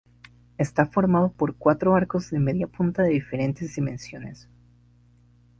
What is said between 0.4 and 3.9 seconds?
Está formado por cuatro arcos de media punta de diferentes